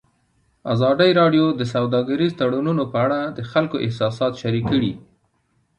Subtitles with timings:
[0.73, 4.91] ازادي راډیو د سوداګریز تړونونه په اړه د خلکو احساسات شریک کړي.